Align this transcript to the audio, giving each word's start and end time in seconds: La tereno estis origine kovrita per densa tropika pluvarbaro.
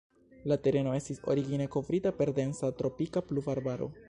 La 0.51 0.55
tereno 0.67 0.95
estis 0.99 1.21
origine 1.35 1.69
kovrita 1.77 2.13
per 2.23 2.35
densa 2.43 2.75
tropika 2.83 3.29
pluvarbaro. 3.33 3.97